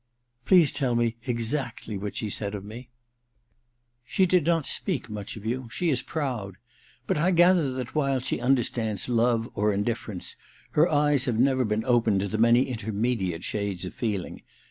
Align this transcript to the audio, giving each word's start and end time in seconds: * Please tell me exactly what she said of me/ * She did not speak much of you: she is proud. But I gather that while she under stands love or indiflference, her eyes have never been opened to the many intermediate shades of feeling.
* 0.25 0.45
Please 0.45 0.71
tell 0.71 0.95
me 0.95 1.15
exactly 1.27 1.95
what 1.95 2.15
she 2.15 2.27
said 2.27 2.55
of 2.55 2.65
me/ 2.65 2.89
* 3.45 3.93
She 4.03 4.25
did 4.25 4.47
not 4.47 4.65
speak 4.65 5.11
much 5.11 5.37
of 5.37 5.45
you: 5.45 5.69
she 5.69 5.91
is 5.91 6.01
proud. 6.01 6.57
But 7.05 7.19
I 7.19 7.29
gather 7.29 7.71
that 7.73 7.93
while 7.93 8.19
she 8.19 8.41
under 8.41 8.63
stands 8.63 9.07
love 9.07 9.47
or 9.53 9.71
indiflference, 9.71 10.35
her 10.71 10.89
eyes 10.89 11.25
have 11.25 11.37
never 11.37 11.63
been 11.65 11.85
opened 11.85 12.21
to 12.21 12.27
the 12.27 12.39
many 12.39 12.63
intermediate 12.63 13.43
shades 13.43 13.85
of 13.85 13.93
feeling. 13.93 14.41